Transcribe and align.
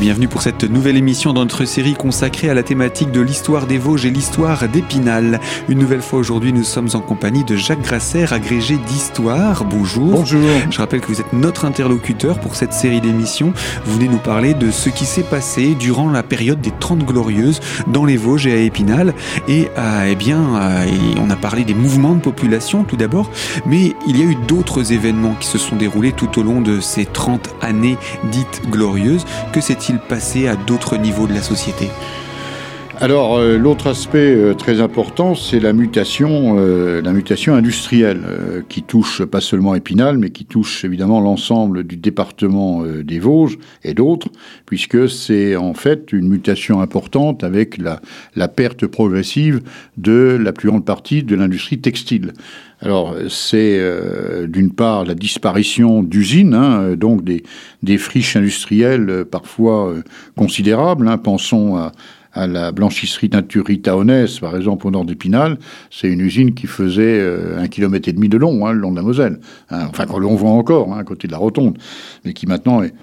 bienvenue 0.00 0.28
pour 0.28 0.40
cette 0.40 0.64
nouvelle 0.64 0.96
émission 0.96 1.34
dans 1.34 1.42
notre 1.42 1.66
série 1.66 1.92
consacrée 1.92 2.48
à 2.48 2.54
la 2.54 2.62
thématique 2.62 3.12
de 3.12 3.20
l'histoire 3.20 3.66
des 3.66 3.76
Vosges 3.76 4.06
et 4.06 4.10
l'histoire 4.10 4.66
d'Épinal. 4.66 5.40
Une 5.68 5.78
nouvelle 5.78 6.00
fois 6.00 6.18
aujourd'hui, 6.18 6.54
nous 6.54 6.64
sommes 6.64 6.88
en 6.94 7.00
compagnie 7.00 7.44
de 7.44 7.54
Jacques 7.54 7.82
Grasser, 7.82 8.32
agrégé 8.32 8.78
d'histoire. 8.78 9.66
Bonjour. 9.66 10.12
Bonjour. 10.12 10.40
Je 10.70 10.78
rappelle 10.78 11.02
que 11.02 11.08
vous 11.08 11.20
êtes 11.20 11.34
notre 11.34 11.66
interlocuteur 11.66 12.40
pour 12.40 12.56
cette 12.56 12.72
série 12.72 13.02
d'émissions. 13.02 13.52
Vous 13.84 13.92
venez 13.92 14.08
nous 14.08 14.18
parler 14.18 14.54
de 14.54 14.70
ce 14.70 14.88
qui 14.88 15.04
s'est 15.04 15.22
passé 15.22 15.74
durant 15.74 16.10
la 16.10 16.22
période 16.22 16.62
des 16.62 16.72
Trente 16.72 17.04
Glorieuses 17.04 17.60
dans 17.86 18.06
les 18.06 18.16
Vosges 18.16 18.46
et 18.46 18.54
à 18.54 18.56
Épinal. 18.56 19.12
Et 19.48 19.68
euh, 19.76 20.08
eh 20.08 20.14
bien, 20.14 20.40
euh, 20.62 20.86
on 21.20 21.28
a 21.28 21.36
parlé 21.36 21.64
des 21.64 21.74
mouvements 21.74 22.14
de 22.14 22.22
population 22.22 22.84
tout 22.84 22.96
d'abord, 22.96 23.30
mais 23.66 23.94
il 24.08 24.18
y 24.18 24.22
a 24.22 24.24
eu 24.24 24.36
d'autres 24.48 24.94
événements 24.94 25.34
qui 25.38 25.48
se 25.48 25.58
sont 25.58 25.76
déroulés 25.76 26.12
tout 26.12 26.38
au 26.38 26.42
long 26.42 26.62
de 26.62 26.80
ces 26.80 27.04
30 27.04 27.50
années 27.60 27.98
dites 28.30 28.62
glorieuses. 28.70 29.26
Que 29.52 29.60
s'est-il 29.60 29.89
passé 29.98 30.46
à 30.48 30.56
d'autres 30.56 30.96
niveaux 30.96 31.26
de 31.26 31.34
la 31.34 31.42
société 31.42 31.90
alors 33.02 33.38
euh, 33.38 33.56
l'autre 33.56 33.86
aspect 33.86 34.34
euh, 34.34 34.52
très 34.52 34.82
important, 34.82 35.34
c'est 35.34 35.58
la 35.58 35.72
mutation, 35.72 36.56
euh, 36.58 37.00
la 37.00 37.12
mutation 37.12 37.54
industrielle 37.54 38.20
qui 38.68 38.82
touche 38.82 39.24
pas 39.24 39.40
seulement 39.40 39.74
Épinal, 39.74 40.18
mais 40.18 40.28
qui 40.28 40.44
touche 40.44 40.84
évidemment 40.84 41.22
l'ensemble 41.22 41.84
du 41.84 41.96
département 41.96 42.84
des 42.84 43.18
Vosges 43.18 43.58
et 43.84 43.94
d'autres, 43.94 44.28
puisque 44.66 45.08
c'est 45.08 45.56
en 45.56 45.72
fait 45.72 46.12
une 46.12 46.28
mutation 46.28 46.82
importante 46.82 47.42
avec 47.42 47.78
la, 47.78 48.00
la 48.36 48.48
perte 48.48 48.86
progressive 48.86 49.62
de 49.96 50.38
la 50.38 50.52
plus 50.52 50.68
grande 50.68 50.84
partie 50.84 51.22
de 51.22 51.34
l'industrie 51.34 51.80
textile. 51.80 52.34
Alors, 52.82 53.14
c'est 53.28 53.78
d'une 54.46 54.72
part 54.72 55.04
la 55.04 55.14
disparition 55.14 56.02
d'usines, 56.02 56.54
hein, 56.54 56.94
donc 56.96 57.24
des, 57.24 57.42
des, 57.82 57.98
friches 57.98 58.36
industrielles 58.36 59.26
parfois 59.30 59.94
considérables. 60.34 61.06
Hein, 61.06 61.18
pensons 61.18 61.76
à, 61.76 61.92
à 62.32 62.46
la 62.46 62.72
blanchisserie 62.72 63.28
Naturi 63.28 63.80
Taonès, 63.80 64.38
par 64.38 64.56
exemple, 64.56 64.86
au 64.86 64.90
nord 64.90 65.04
d'Épinal, 65.04 65.58
c'est 65.90 66.08
une 66.08 66.20
usine 66.20 66.54
qui 66.54 66.66
faisait 66.66 67.20
euh, 67.20 67.58
un 67.58 67.68
kilomètre 67.68 68.08
et 68.08 68.12
demi 68.12 68.28
de 68.28 68.38
long, 68.38 68.66
hein, 68.66 68.72
le 68.72 68.78
long 68.78 68.92
de 68.92 68.96
la 68.96 69.02
Moselle. 69.02 69.40
Hein, 69.70 69.86
enfin, 69.88 70.06
qu'on 70.06 70.18
l'on 70.18 70.36
voit 70.36 70.50
encore, 70.50 70.92
hein, 70.92 70.98
à 70.98 71.04
côté 71.04 71.26
de 71.26 71.32
la 71.32 71.38
rotonde, 71.38 71.78
mais 72.24 72.32
qui 72.32 72.46
maintenant 72.46 72.82
est 72.82 72.94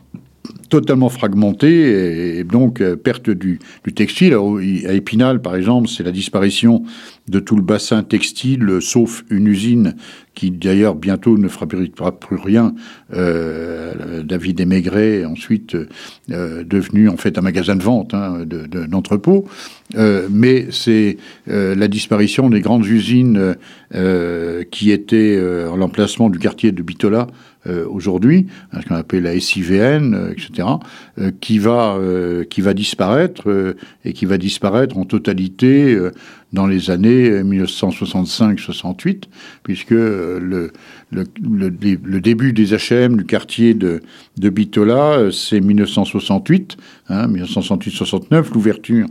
totalement 0.69 1.09
fragmenté 1.09 2.37
et, 2.39 2.43
donc 2.43 2.81
euh, 2.81 2.95
perte 2.95 3.29
du, 3.29 3.59
textile. 3.95 4.33
à 4.33 4.93
Épinal, 4.93 5.41
par 5.41 5.55
exemple, 5.55 5.87
c'est 5.87 6.03
la 6.03 6.11
disparition 6.11 6.83
de 7.27 7.39
tout 7.39 7.55
le 7.55 7.61
bassin 7.61 8.03
textile, 8.03 8.77
sauf 8.79 9.23
une 9.29 9.47
usine 9.47 9.95
qui 10.33 10.51
d'ailleurs 10.51 10.93
bientôt 10.93 11.35
ne 11.37 11.47
fabriquera 11.47 12.17
plus 12.19 12.37
rien, 12.37 12.75
euh, 13.11 14.21
David 14.23 14.65
Maigret, 14.67 15.25
ensuite 15.25 15.75
euh, 16.29 16.63
devenu 16.63 17.09
en 17.09 17.17
fait 17.17 17.39
un 17.39 17.41
magasin 17.41 17.75
de 17.75 17.81
vente 17.81 18.13
hein, 18.13 18.45
d'entrepôt. 18.45 19.45
Mais 20.29 20.67
c'est 20.69 21.17
la 21.47 21.87
disparition 21.87 22.49
des 22.49 22.59
grandes 22.59 22.85
usines 22.85 23.55
qui 24.69 24.91
étaient 24.91 25.41
en 25.69 25.77
l'emplacement 25.77 26.29
du 26.29 26.39
quartier 26.39 26.73
de 26.73 26.83
Bitola 26.83 27.27
aujourd'hui, 27.89 28.47
hein, 28.73 28.79
ce 28.81 28.87
qu'on 28.87 28.95
appelle 28.95 29.23
la 29.23 29.39
SIVN, 29.39 30.31
etc., 30.31 30.56
qui 31.41 31.59
va 31.59 32.00
qui 32.50 32.61
va 32.61 32.73
disparaître 32.73 33.76
et 34.05 34.14
qui 34.14 34.26
va 34.26 34.37
disparaître 34.37 34.98
en 34.98 35.05
totalité 35.05 35.98
dans 36.54 36.67
les 36.67 36.89
années 36.89 37.30
1965-68, 37.43 39.23
puisque 39.64 39.92
euh, 39.92 40.39
le, 40.39 40.71
le, 41.11 42.21
début 42.21 42.54
des 42.54 42.73
HM 42.73 43.17
du 43.17 43.26
quartier 43.26 43.73
de, 43.73 44.02
de 44.37 44.49
Bitola, 44.49 45.17
euh, 45.17 45.31
c'est 45.31 45.59
1968, 45.59 46.77
hein, 47.10 47.27
1968-69, 47.27 48.54
l'ouverture 48.54 49.08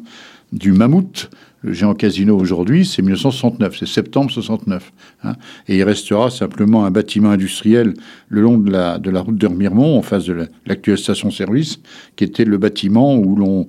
du 0.52 0.72
Mammouth, 0.72 1.30
géant 1.72 1.94
casino 1.94 2.38
aujourd'hui, 2.38 2.84
c'est 2.84 3.02
1969, 3.02 3.76
c'est 3.78 3.86
septembre 3.86 4.30
69. 4.30 4.92
Hein, 5.24 5.34
et 5.68 5.76
il 5.76 5.82
restera 5.82 6.30
simplement 6.30 6.84
un 6.84 6.90
bâtiment 6.90 7.30
industriel 7.30 7.94
le 8.28 8.40
long 8.40 8.58
de 8.58 8.70
la, 8.70 8.98
de 8.98 9.10
la 9.10 9.20
route 9.20 9.36
de 9.36 9.46
Remiremont, 9.46 9.98
en 9.98 10.02
face 10.02 10.24
de 10.24 10.48
l'actuelle 10.66 10.98
station-service, 10.98 11.80
qui 12.16 12.24
était 12.24 12.44
le 12.44 12.58
bâtiment 12.58 13.16
où 13.16 13.36
l'on 13.36 13.66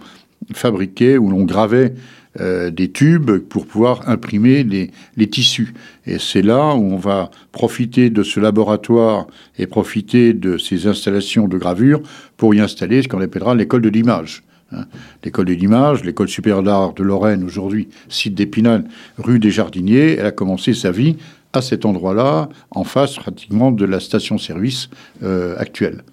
fabriquait, 0.53 1.18
où 1.18 1.30
l'on 1.30 1.44
gravait 1.44 1.94
euh, 2.40 2.69
des 2.69 2.91
tubes 2.91 3.38
pour 3.40 3.66
pouvoir 3.66 4.07
imprimer 4.07 4.63
les, 4.63 4.91
les 5.16 5.28
tissus. 5.28 5.74
Et 6.06 6.19
c'est 6.19 6.44
là 6.44 6.75
où 6.75 6.94
on 6.94 6.97
va 6.97 7.31
profiter 7.52 8.09
de 8.12 8.22
ce 8.22 8.40
laboratoire 8.40 9.28
et 9.57 9.66
profiter 9.66 10.34
de 10.34 10.57
ces 10.57 10.86
installations 10.86 11.47
de 11.47 11.57
gravure 11.57 12.02
pour 12.36 12.53
y 12.53 12.59
installer 12.59 13.02
ce 13.02 13.07
qu'on 13.07 13.22
appellera 13.22 13.56
l'école 13.56 13.81
de 13.81 13.90
l'image. 13.90 14.44
Hein. 14.72 14.85
L'école 15.23 15.45
de 15.45 15.53
l'image, 15.53 16.03
l'école 16.03 16.29
supérieure 16.29 16.63
d'art 16.63 16.94
de 16.94 17.03
Lorraine, 17.03 17.44
aujourd'hui 17.44 17.89
site 18.09 18.35
d'Épinal, 18.35 18.85
rue 19.17 19.39
des 19.39 19.51
Jardiniers, 19.51 20.17
elle 20.17 20.25
a 20.25 20.31
commencé 20.31 20.73
sa 20.73 20.91
vie 20.91 21.17
à 21.53 21.61
cet 21.61 21.85
endroit-là, 21.85 22.50
en 22.72 22.83
face 22.83 23.16
pratiquement 23.16 23.72
de 23.72 23.85
la 23.85 24.00
station-service 24.00 24.89
euh, 25.23 25.57
actuelle. 25.57 26.03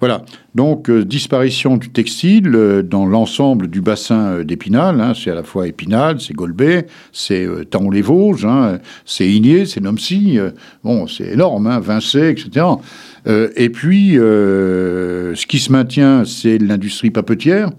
Voilà, 0.00 0.24
donc 0.54 0.88
euh, 0.88 1.04
disparition 1.04 1.76
du 1.76 1.90
textile 1.90 2.54
euh, 2.54 2.82
dans 2.82 3.04
l'ensemble 3.04 3.68
du 3.68 3.82
bassin 3.82 4.32
euh, 4.32 4.44
d'Épinal, 4.44 4.98
hein. 4.98 5.12
c'est 5.14 5.30
à 5.30 5.34
la 5.34 5.42
fois 5.42 5.68
Épinal, 5.68 6.22
c'est 6.22 6.32
Golbet, 6.32 6.86
c'est 7.12 7.46
Taon-les-Vosges, 7.68 8.46
hein. 8.46 8.78
c'est 9.04 9.28
Igné, 9.28 9.66
c'est 9.66 9.82
Nomcy, 9.82 10.38
bon, 10.82 11.06
c'est 11.06 11.32
énorme, 11.32 11.66
hein, 11.66 11.80
Vincey, 11.80 12.30
etc. 12.30 12.66
et 13.26 13.68
puis, 13.68 14.14
ce 14.14 15.46
qui 15.46 15.58
se 15.58 15.70
maintient, 15.70 16.24
c'est 16.24 16.56
l'industrie 16.56 17.10
papetière, 17.10 17.70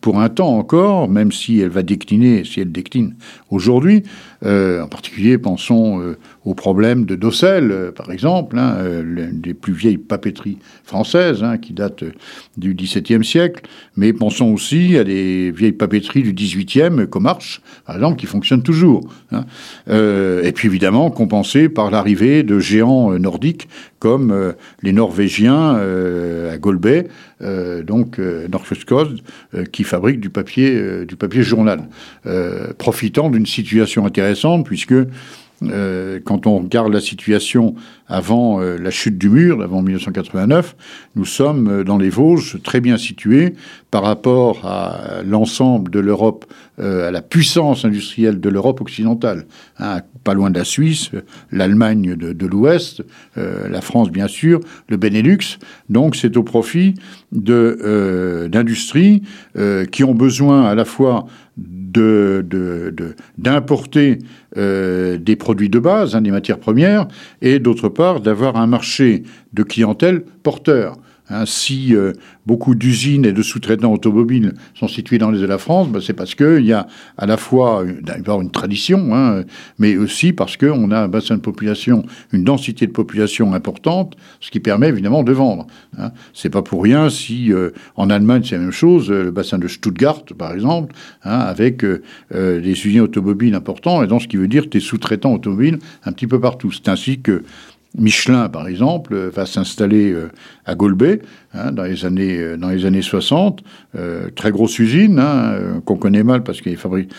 pour 0.00 0.20
un 0.20 0.28
temps 0.28 0.56
encore, 0.56 1.08
même 1.08 1.32
si 1.32 1.60
elle 1.60 1.70
va 1.70 1.82
décliner, 1.82 2.44
si 2.44 2.60
elle 2.60 2.72
décline 2.72 3.14
aujourd'hui, 3.50 4.02
euh, 4.44 4.82
en 4.82 4.88
particulier, 4.88 5.38
pensons 5.38 6.00
euh, 6.00 6.16
aux 6.44 6.54
problèmes 6.54 7.06
de 7.06 7.14
Dossel, 7.14 7.70
euh, 7.70 7.90
par 7.90 8.10
exemple, 8.10 8.58
hein, 8.58 8.76
l'une 9.02 9.40
des 9.40 9.54
plus 9.54 9.72
vieilles 9.72 9.98
papeteries 9.98 10.58
françaises, 10.84 11.42
hein, 11.42 11.58
qui 11.58 11.72
datent 11.72 12.04
du 12.56 12.74
XVIIe 12.74 13.24
siècle, 13.24 13.64
mais 13.96 14.12
pensons 14.12 14.52
aussi 14.52 14.96
à 14.98 15.04
des 15.04 15.50
vieilles 15.50 15.72
papeteries 15.72 16.22
du 16.22 16.32
XVIIIe, 16.32 17.06
Comarche, 17.08 17.62
par 17.86 17.96
exemple, 17.96 18.16
qui 18.16 18.26
fonctionnent 18.26 18.62
toujours. 18.62 19.08
Hein. 19.32 19.44
et 19.88 20.52
puis 20.52 20.68
évidemment, 20.68 21.10
compensées 21.10 21.68
par 21.68 21.90
l'arrivée 21.90 22.42
de 22.42 22.58
géants 22.58 23.18
nordiques 23.18 23.68
comme 23.98 24.54
les 24.82 24.92
Norvégiens 24.92 25.76
à 26.52 26.58
Golbet, 26.58 27.08
donc 27.40 28.18
Norsk 28.18 28.84
qui 29.72 29.84
fabriquent 29.84 30.20
du 30.20 30.30
papier, 30.30 31.04
du 31.06 31.16
papier 31.16 31.42
journal, 31.42 31.88
profitant 32.78 33.30
d'une 33.30 33.46
situation 33.46 34.06
intéressante 34.06 34.25
puisque 34.64 34.94
euh, 35.62 36.20
quand 36.22 36.46
on 36.46 36.58
regarde 36.58 36.92
la 36.92 37.00
situation 37.00 37.74
avant 38.08 38.60
euh, 38.60 38.76
la 38.76 38.90
chute 38.90 39.16
du 39.16 39.30
mur, 39.30 39.62
avant 39.62 39.80
1989, 39.82 40.76
nous 41.16 41.24
sommes 41.24 41.68
euh, 41.68 41.84
dans 41.84 41.96
les 41.96 42.10
Vosges 42.10 42.62
très 42.62 42.80
bien 42.80 42.98
situés 42.98 43.54
par 43.90 44.02
rapport 44.02 44.66
à 44.66 45.22
l'ensemble 45.24 45.90
de 45.90 46.00
l'Europe, 46.00 46.44
à 46.78 47.10
la 47.10 47.22
puissance 47.22 47.86
industrielle 47.86 48.38
de 48.38 48.50
l'Europe 48.50 48.82
occidentale. 48.82 49.46
Hein, 49.78 50.02
pas 50.24 50.34
loin 50.34 50.50
de 50.50 50.58
la 50.58 50.64
Suisse, 50.64 51.10
l'Allemagne 51.50 52.14
de, 52.16 52.46
l'Ouest, 52.46 53.02
la 53.36 53.80
France 53.80 54.10
bien 54.10 54.28
sûr, 54.28 54.60
le 54.88 54.98
Benelux. 54.98 55.58
Donc 55.88 56.16
c'est 56.16 56.36
au 56.36 56.42
profit 56.42 56.96
d'industries 57.32 59.22
qui 59.90 60.04
ont 60.04 60.14
besoin 60.14 60.66
à 60.66 60.74
la 60.74 60.84
fois 60.84 61.24
d'importer 63.38 64.18
des 64.56 65.36
produits 65.36 65.68
de 65.68 65.78
base, 65.78 66.16
hein, 66.16 66.22
des 66.22 66.30
matières 66.30 66.58
premières, 66.58 67.06
et 67.42 67.58
d'autre 67.58 67.88
part 67.88 68.20
d'avoir 68.20 68.56
un 68.56 68.66
marché 68.66 69.22
de 69.52 69.62
clientèle 69.62 70.24
porteur. 70.42 70.96
Si 71.44 71.94
euh, 71.94 72.12
beaucoup 72.46 72.76
d'usines 72.76 73.24
et 73.24 73.32
de 73.32 73.42
sous-traitants 73.42 73.92
automobiles 73.92 74.54
sont 74.74 74.86
situés 74.86 75.18
dans 75.18 75.30
les 75.30 75.40
de 75.40 75.46
la 75.46 75.58
France, 75.58 75.88
ben, 75.88 76.00
c'est 76.00 76.12
parce 76.12 76.36
qu'il 76.36 76.64
y 76.64 76.72
a 76.72 76.86
à 77.18 77.26
la 77.26 77.36
fois 77.36 77.84
une, 77.84 78.00
une 78.40 78.50
tradition, 78.50 79.14
hein, 79.14 79.42
mais 79.78 79.96
aussi 79.96 80.32
parce 80.32 80.56
qu'on 80.56 80.90
a 80.92 81.00
un 81.00 81.08
bassin 81.08 81.36
de 81.36 81.40
population, 81.40 82.04
une 82.32 82.44
densité 82.44 82.86
de 82.86 82.92
population 82.92 83.54
importante, 83.54 84.16
ce 84.40 84.52
qui 84.52 84.60
permet 84.60 84.88
évidemment 84.88 85.24
de 85.24 85.32
vendre. 85.32 85.66
Hein. 85.98 86.12
C'est 86.32 86.50
pas 86.50 86.62
pour 86.62 86.84
rien 86.84 87.10
si 87.10 87.52
euh, 87.52 87.70
en 87.96 88.08
Allemagne 88.08 88.42
c'est 88.44 88.54
la 88.54 88.62
même 88.62 88.70
chose, 88.70 89.10
le 89.10 89.32
bassin 89.32 89.58
de 89.58 89.66
Stuttgart 89.66 90.22
par 90.38 90.52
exemple, 90.52 90.94
hein, 91.24 91.40
avec 91.40 91.82
euh, 91.84 92.02
des 92.30 92.70
usines 92.70 93.00
automobiles 93.00 93.56
importants, 93.56 94.02
et 94.04 94.06
donc 94.06 94.22
ce 94.22 94.28
qui 94.28 94.36
veut 94.36 94.48
dire 94.48 94.66
des 94.68 94.80
sous-traitants 94.80 95.34
automobiles 95.34 95.80
un 96.04 96.12
petit 96.12 96.28
peu 96.28 96.40
partout. 96.40 96.70
C'est 96.70 96.88
ainsi 96.88 97.20
que 97.20 97.42
Michelin, 97.98 98.48
par 98.48 98.68
exemple, 98.68 99.16
va 99.16 99.46
s'installer 99.46 100.12
euh, 100.12 100.30
à 100.66 100.74
Golbet 100.74 101.22
hein, 101.54 101.72
dans, 101.72 101.84
les 101.84 102.04
années, 102.04 102.38
euh, 102.38 102.56
dans 102.56 102.68
les 102.68 102.84
années 102.84 103.02
60. 103.02 103.62
Euh, 103.94 104.28
très 104.34 104.50
grosse 104.50 104.78
usine, 104.78 105.18
hein, 105.18 105.80
qu'on 105.84 105.96
connaît 105.96 106.22
mal 106.22 106.42
parce 106.42 106.60
qu'il 106.60 106.74
a 106.74 106.76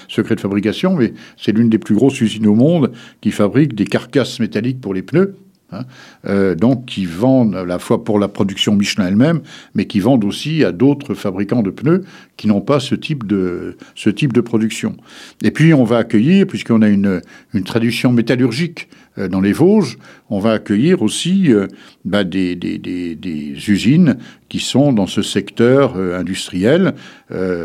secret 0.08 0.36
de 0.36 0.42
fabrication, 0.42 0.96
mais 0.96 1.14
c'est 1.36 1.52
l'une 1.52 1.70
des 1.70 1.80
plus 1.80 1.96
grosses 1.96 2.22
usines 2.22 2.48
au 2.48 2.56
monde 2.56 2.92
qui 3.22 3.32
fabrique 3.32 3.74
des 3.74 3.86
carcasses 3.86 4.40
métalliques 4.40 4.80
pour 4.80 4.94
les 4.94 5.02
pneus. 5.02 5.36
Hein, 5.74 5.82
euh, 6.26 6.56
donc 6.56 6.86
qui 6.86 7.06
vendent 7.06 7.58
à 7.58 7.66
la 7.66 7.78
fois 7.78 8.06
pour 8.06 8.20
la 8.20 8.30
production 8.30 8.74
Michelin 8.74 9.08
elle-même, 9.08 9.42
mais 9.76 9.84
qui 9.84 10.00
vendent 10.00 10.24
aussi 10.24 10.64
à 10.64 10.72
d'autres 10.72 11.14
fabricants 11.14 11.62
de 11.62 11.72
pneus 11.72 12.06
qui 12.38 12.48
n'ont 12.48 12.62
pas 12.62 12.80
ce 12.80 12.96
type 12.96 13.28
de 13.28 13.76
ce 13.94 14.10
type 14.10 14.32
de 14.32 14.40
production. 14.40 14.96
Et 15.44 15.52
puis 15.52 15.74
on 15.74 15.84
va 15.84 15.98
accueillir, 15.98 16.48
puisqu'on 16.48 16.82
a 16.82 16.88
une, 16.88 17.22
une 17.54 17.64
tradition 17.64 18.14
métallurgique 18.14 18.88
euh, 19.18 19.28
dans 19.28 19.42
les 19.42 19.52
Vosges, 19.52 19.98
on 20.30 20.40
va 20.40 20.54
accueillir 20.54 21.02
aussi 21.02 21.52
euh, 21.52 21.68
bah, 22.06 22.24
des, 22.24 22.56
des, 22.56 22.78
des, 22.78 23.70
usines 23.70 24.16
qui 24.48 24.60
sont 24.60 24.94
dans 24.94 25.08
ce 25.08 25.22
secteur 25.22 25.98
industriel. 25.98 26.94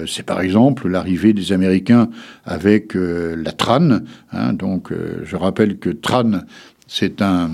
C'est 0.09 0.27
par 0.27 0.41
exemple 0.41 0.89
l'arrivée 0.89 1.33
des 1.33 1.53
Américains 1.53 2.09
avec 2.45 2.95
la 2.95 3.53
Tran. 3.53 4.01
Hein, 4.33 4.53
donc 4.53 4.91
je 5.23 5.37
rappelle 5.37 5.79
que 5.79 5.91
Tran, 5.91 6.41
c'est 6.89 7.23
un 7.23 7.53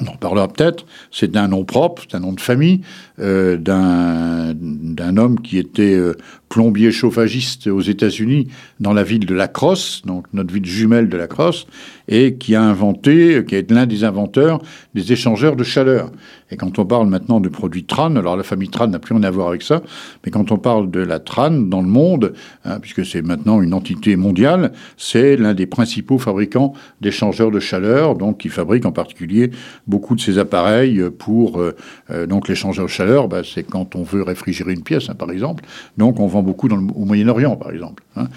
on 0.00 0.06
en 0.06 0.16
parlera 0.16 0.48
peut-être, 0.48 0.86
c'est 1.10 1.36
un 1.36 1.48
nom 1.48 1.64
propre, 1.64 2.02
c'est 2.08 2.16
un 2.16 2.20
nom 2.20 2.32
de 2.32 2.40
famille 2.40 2.82
euh, 3.18 3.56
d'un 3.56 5.16
homme 5.16 5.40
qui 5.40 5.58
était 5.58 5.94
euh, 5.94 6.16
plombier 6.58 6.90
chauffagiste 6.90 7.68
aux 7.68 7.82
États-Unis 7.82 8.48
dans 8.80 8.92
la 8.92 9.04
ville 9.04 9.26
de 9.26 9.34
La 9.36 9.46
Crosse, 9.46 10.02
donc 10.04 10.26
notre 10.32 10.52
ville 10.52 10.66
jumelle 10.66 11.08
de 11.08 11.16
La 11.16 11.28
Crosse, 11.28 11.68
et 12.08 12.34
qui 12.34 12.56
a 12.56 12.62
inventé, 12.64 13.44
qui 13.46 13.54
est 13.54 13.70
l'un 13.70 13.86
des 13.86 14.02
inventeurs 14.02 14.60
des 14.92 15.12
échangeurs 15.12 15.54
de 15.54 15.62
chaleur. 15.62 16.10
Et 16.50 16.56
quand 16.56 16.78
on 16.78 16.86
parle 16.86 17.08
maintenant 17.08 17.40
de 17.40 17.48
produits 17.48 17.84
TRAN, 17.84 18.16
alors 18.16 18.36
la 18.36 18.42
famille 18.42 18.70
TRAN 18.70 18.88
n'a 18.88 18.98
plus 18.98 19.14
rien 19.14 19.22
à 19.22 19.30
voir 19.30 19.48
avec 19.48 19.62
ça, 19.62 19.82
mais 20.24 20.32
quand 20.32 20.50
on 20.50 20.58
parle 20.58 20.90
de 20.90 21.00
la 21.00 21.20
TRAN 21.20 21.50
dans 21.50 21.82
le 21.82 21.88
monde, 21.88 22.32
hein, 22.64 22.80
puisque 22.80 23.04
c'est 23.04 23.22
maintenant 23.22 23.60
une 23.60 23.74
entité 23.74 24.16
mondiale, 24.16 24.72
c'est 24.96 25.36
l'un 25.36 25.54
des 25.54 25.66
principaux 25.66 26.18
fabricants 26.18 26.72
d'échangeurs 27.00 27.50
de 27.50 27.60
chaleur, 27.60 28.16
donc 28.16 28.38
qui 28.38 28.48
fabrique 28.48 28.86
en 28.86 28.92
particulier 28.92 29.50
beaucoup 29.86 30.16
de 30.16 30.20
ces 30.20 30.38
appareils 30.38 31.04
pour 31.18 31.60
euh, 31.60 31.76
euh, 32.10 32.26
donc 32.26 32.48
l'échangeur 32.48 32.86
de 32.86 32.90
chaleur, 32.90 33.28
bah, 33.28 33.42
c'est 33.44 33.62
quand 33.62 33.94
on 33.94 34.02
veut 34.02 34.22
réfrigérer 34.22 34.72
une 34.72 34.82
pièce, 34.82 35.10
hein, 35.10 35.14
par 35.14 35.30
exemple. 35.30 35.64
Donc 35.98 36.18
on 36.18 36.26
vend 36.26 36.42
beaucoup 36.48 36.68
dans 36.68 36.78
au 36.78 37.04
Moyen-Orient, 37.04 37.56
par 37.56 37.70
exemple. 37.70 38.02
Hein. 38.16 38.28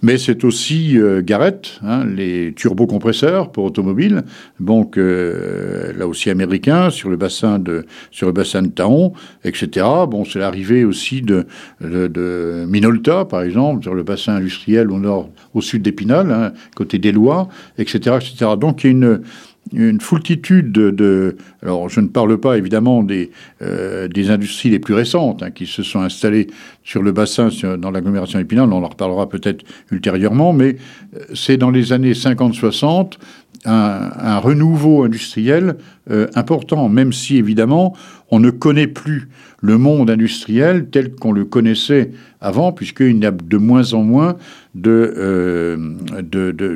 Mais 0.00 0.16
c'est 0.16 0.44
aussi 0.44 0.96
euh, 0.96 1.22
Garrett, 1.24 1.80
hein, 1.82 2.04
les 2.04 2.52
turbocompresseurs 2.54 3.50
pour 3.50 3.64
automobiles, 3.64 4.22
donc 4.60 4.96
euh, 4.96 5.92
là 5.98 6.06
aussi 6.06 6.30
américain 6.30 6.90
sur 6.90 7.10
le 7.10 7.16
bassin 7.16 7.58
de 7.58 7.84
sur 8.12 8.28
le 8.28 8.32
bassin 8.32 8.62
de 8.62 8.68
Taon, 8.68 9.12
etc. 9.42 9.86
Bon, 10.08 10.24
c'est 10.24 10.38
l'arrivée 10.38 10.84
aussi 10.84 11.20
de, 11.20 11.46
de, 11.80 12.64
Minolta, 12.68 13.24
par 13.24 13.42
exemple, 13.42 13.82
sur 13.82 13.94
le 13.94 14.04
bassin 14.04 14.36
industriel 14.36 14.92
au 14.92 14.98
nord, 14.98 15.30
au 15.54 15.60
sud 15.60 15.82
d'Épinal, 15.82 16.30
hein, 16.30 16.52
côté 16.76 16.98
des 16.98 17.10
Lois, 17.10 17.48
etc., 17.76 18.18
etc. 18.20 18.52
Donc 18.56 18.84
il 18.84 18.86
y 18.86 18.90
a 18.90 18.92
une 18.92 19.22
une 19.72 20.00
foultitude 20.00 20.72
de, 20.72 21.36
Alors, 21.62 21.88
je 21.88 22.00
ne 22.00 22.08
parle 22.08 22.38
pas 22.38 22.56
évidemment 22.56 23.02
des, 23.02 23.30
euh, 23.62 24.08
des 24.08 24.30
industries 24.30 24.70
les 24.70 24.78
plus 24.78 24.94
récentes 24.94 25.42
hein, 25.42 25.50
qui 25.50 25.66
se 25.66 25.82
sont 25.82 26.00
installées 26.00 26.48
sur 26.84 27.02
le 27.02 27.12
bassin 27.12 27.48
dans 27.78 27.90
l'agglomération 27.90 28.38
épinale, 28.38 28.72
on 28.72 28.82
en 28.82 28.88
reparlera 28.88 29.28
peut-être 29.28 29.64
ultérieurement, 29.90 30.52
mais 30.52 30.76
euh, 31.14 31.20
c'est 31.34 31.56
dans 31.56 31.70
les 31.70 31.92
années 31.92 32.12
50-60 32.12 33.18
un, 33.64 34.10
un, 34.18 34.38
renouveau 34.38 35.02
industriel 35.02 35.76
euh, 36.10 36.28
important, 36.34 36.88
même 36.88 37.12
si 37.12 37.36
évidemment 37.36 37.94
on 38.30 38.40
ne 38.40 38.50
connaît 38.50 38.86
plus 38.86 39.28
le 39.60 39.78
monde 39.78 40.10
industriel 40.10 40.88
tel 40.90 41.14
qu'on 41.14 41.32
le 41.32 41.44
connaissait 41.44 42.10
avant, 42.40 42.72
puisqu'il 42.72 43.18
y 43.18 43.26
a 43.26 43.32
de 43.32 43.56
moins 43.56 43.94
en 43.94 44.04
moins 44.04 44.36
euh, 44.86 45.76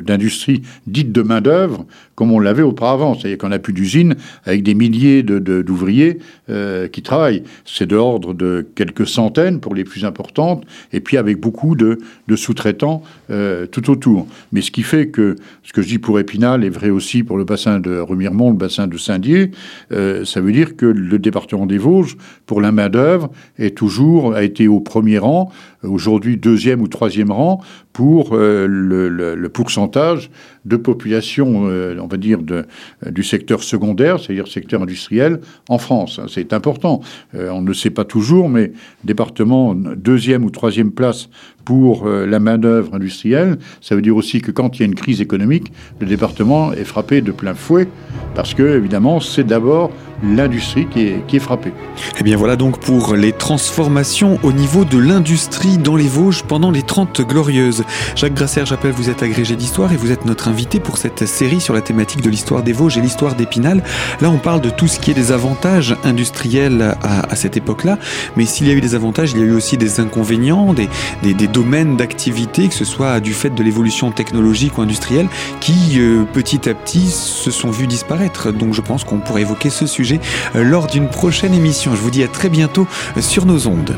d'industries 0.01 0.63
dites 0.87 1.13
de 1.13 1.21
main-d'œuvre 1.21 1.85
comme 2.15 2.31
on 2.31 2.39
l'avait 2.39 2.63
auparavant. 2.63 3.15
C'est-à-dire 3.15 3.37
qu'on 3.37 3.49
n'a 3.49 3.59
plus 3.59 3.71
d'usines 3.71 4.15
avec 4.43 4.61
des 4.63 4.73
milliers 4.73 5.23
d'ouvriers 5.23 6.19
euh, 6.49 6.87
qui 6.87 7.01
travaillent. 7.01 7.43
C'est 7.65 7.85
de 7.85 7.95
l'ordre 7.95 8.33
de 8.33 8.67
quelques 8.75 9.07
centaines 9.07 9.59
pour 9.61 9.73
les 9.73 9.83
plus 9.85 10.03
importantes, 10.03 10.65
et 10.91 10.99
puis 10.99 11.17
avec 11.17 11.39
beaucoup 11.39 11.75
de, 11.75 11.97
sous-traitants 12.35 13.03
euh, 13.29 13.65
tout 13.67 13.89
autour. 13.89 14.27
Mais 14.51 14.61
ce 14.61 14.71
qui 14.71 14.83
fait 14.83 15.07
que 15.07 15.35
ce 15.63 15.71
que 15.71 15.81
je 15.81 15.87
dis 15.87 15.99
pour 15.99 16.19
Épinal 16.19 16.63
est 16.65 16.69
vrai 16.69 16.89
aussi 16.89 17.23
pour 17.23 17.37
le 17.37 17.45
bassin 17.45 17.79
de 17.79 17.97
Remiremont, 17.99 18.49
le 18.49 18.57
bassin 18.57 18.87
de 18.87 18.97
Saint-Dié, 18.97 19.51
ça 19.89 20.41
veut 20.41 20.51
dire 20.51 20.75
que 20.75 20.85
le 20.85 21.19
département 21.19 21.42
des 21.47 21.77
Vosges, 21.77 22.17
pour 22.45 22.61
la 22.61 22.71
main-d'œuvre, 22.71 23.29
est 23.57 23.75
toujours, 23.77 24.33
a 24.33 24.43
été 24.43 24.67
au 24.67 24.79
premier 24.79 25.17
rang 25.17 25.51
aujourd'hui 25.83 26.37
deuxième 26.37 26.81
ou 26.81 26.87
troisième 26.87 27.31
rang 27.31 27.61
pour 27.91 28.29
euh, 28.33 28.65
le, 28.67 29.49
pourcentage 29.49 30.31
de 30.65 30.77
population, 30.77 31.67
euh, 31.67 31.95
on 32.01 32.07
va 32.07 32.17
dire, 32.17 32.41
de, 32.41 32.65
du 33.09 33.23
secteur 33.23 33.61
secondaire, 33.63 34.19
c'est-à-dire 34.19 34.47
secteur 34.47 34.81
industriel, 34.81 35.41
en 35.69 35.77
France. 35.77 36.19
C'est 36.27 36.53
important. 36.53 37.01
Euh, 37.35 37.49
on 37.51 37.61
ne 37.61 37.73
sait 37.73 37.91
pas 37.91 38.03
toujours, 38.03 38.49
mais 38.49 38.71
département 39.03 39.75
deuxième 39.75 40.43
ou 40.43 40.49
troisième 40.49 40.91
place 40.91 41.29
pour 41.65 42.05
la 42.09 42.39
main-d'œuvre 42.39 42.93
industrielle, 42.93 43.57
ça 43.79 43.95
veut 43.95 44.01
dire 44.01 44.17
aussi 44.17 44.41
que 44.41 44.51
quand 44.51 44.75
il 44.75 44.79
y 44.81 44.83
a 44.83 44.85
une 44.85 44.95
crise 44.95 45.21
économique, 45.21 45.71
le 46.01 46.07
département 46.07 46.73
est 46.73 46.83
frappé 46.83 47.21
de 47.21 47.31
plein 47.31 47.53
fouet, 47.53 47.87
parce 48.35 48.53
que, 48.53 48.63
évidemment, 48.63 49.21
c'est 49.21 49.45
d'abord 49.45 49.89
l'industrie 50.23 50.87
qui 50.87 51.01
est, 51.01 51.27
qui 51.27 51.35
est 51.37 51.39
frappée. 51.39 51.69
Et 51.69 52.19
eh 52.19 52.23
bien 52.23 52.37
voilà 52.37 52.55
donc 52.55 52.79
pour 52.79 53.15
les 53.15 53.31
transformations 53.31 54.39
au 54.43 54.51
niveau 54.51 54.85
de 54.85 54.97
l'industrie 54.97 55.77
dans 55.77 55.95
les 55.95 56.07
Vosges 56.07 56.43
pendant 56.43 56.71
les 56.71 56.81
30 56.81 57.21
glorieuses. 57.21 57.83
Jacques 58.15 58.33
Grasser, 58.33 58.65
j'appelle, 58.65 58.91
vous 58.91 59.09
êtes 59.09 59.23
agrégé 59.23 59.55
d'histoire 59.55 59.91
et 59.91 59.97
vous 59.97 60.11
êtes 60.11 60.25
notre 60.25 60.47
invité 60.47 60.79
pour 60.79 60.97
cette 60.97 61.25
série 61.25 61.61
sur 61.61 61.73
la 61.73 61.81
thématique 61.81 62.21
de 62.21 62.29
l'histoire 62.29 62.63
des 62.63 62.73
Vosges 62.73 62.97
et 62.97 63.01
l'histoire 63.01 63.35
d'Épinal. 63.35 63.83
Là, 64.21 64.29
on 64.29 64.37
parle 64.37 64.61
de 64.61 64.69
tout 64.69 64.87
ce 64.87 64.99
qui 64.99 65.11
est 65.11 65.13
des 65.13 65.31
avantages 65.31 65.95
industriels 66.03 66.95
à, 67.01 67.35
cette 67.35 67.57
époque-là, 67.57 67.97
mais 68.35 68.45
s'il 68.45 68.67
y 68.67 68.71
a 68.71 68.73
eu 68.73 68.81
des 68.81 68.95
avantages, 68.95 69.31
il 69.31 69.39
y 69.39 69.41
a 69.41 69.45
eu 69.45 69.53
aussi 69.53 69.77
des 69.77 69.99
inconvénients, 69.99 70.73
des, 70.73 70.89
des, 71.23 71.47
domaines 71.47 71.97
d'activité, 71.97 72.67
que 72.67 72.73
ce 72.73 72.85
soit 72.85 73.19
du 73.19 73.33
fait 73.33 73.49
de 73.49 73.63
l'évolution 73.63 74.11
technologique 74.11 74.77
ou 74.77 74.81
industrielle, 74.81 75.27
qui 75.59 75.99
euh, 75.99 76.23
petit 76.23 76.69
à 76.69 76.73
petit 76.73 77.09
se 77.09 77.51
sont 77.51 77.71
vus 77.71 77.87
disparaître. 77.87 78.51
Donc 78.51 78.73
je 78.73 78.81
pense 78.81 79.03
qu'on 79.03 79.19
pourrait 79.19 79.41
évoquer 79.41 79.69
ce 79.69 79.85
sujet 79.85 80.12
lors 80.53 80.87
d'une 80.87 81.09
prochaine 81.09 81.53
émission. 81.53 81.95
Je 81.95 82.01
vous 82.01 82.11
dis 82.11 82.23
à 82.23 82.27
très 82.27 82.49
bientôt 82.49 82.87
euh, 83.17 83.21
sur 83.21 83.45
nos 83.45 83.67
ondes. 83.67 83.95